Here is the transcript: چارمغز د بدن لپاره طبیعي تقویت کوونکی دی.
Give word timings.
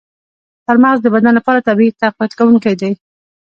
چارمغز 0.65 0.99
د 1.03 1.07
بدن 1.15 1.33
لپاره 1.37 1.65
طبیعي 1.67 1.97
تقویت 2.01 2.31
کوونکی 2.39 2.73
دی. 2.81 2.91